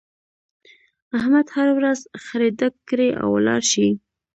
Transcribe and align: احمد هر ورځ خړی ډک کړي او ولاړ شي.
احمد 1.17 1.47
هر 1.55 1.67
ورځ 1.77 1.99
خړی 2.25 2.49
ډک 2.59 2.73
کړي 2.89 3.09
او 3.21 3.27
ولاړ 3.35 3.61
شي. 3.71 3.87